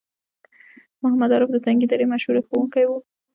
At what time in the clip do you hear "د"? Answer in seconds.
1.53-1.57